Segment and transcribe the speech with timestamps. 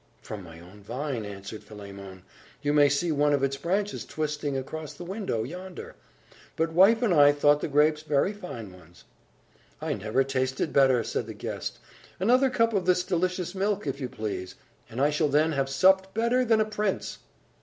[0.23, 2.23] "From my own vine," answered Philemon.
[2.63, 5.95] "You may see one of its branches twisting across the window, yonder.
[6.55, 9.03] But wife and I never thought the grapes very fine ones."
[9.79, 11.77] "I never tasted better," said the guest.
[12.19, 14.55] "Another cup of this delicious milk, if you please,
[14.89, 17.19] and I shall then have supped better than a prince."